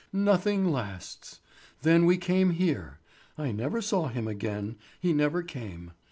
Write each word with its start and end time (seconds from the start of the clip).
Nothing 0.13 0.65
lasts. 0.65 1.41
Then 1.83 2.07
we 2.07 2.17
came 2.17 2.49
here—I 2.53 3.51
never 3.51 3.83
saw 3.83 4.07
him 4.07 4.27
again; 4.27 4.77
he 4.99 5.13
never 5.13 5.43
came. 5.43 5.91